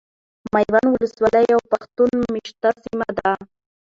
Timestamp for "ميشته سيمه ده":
2.33-3.31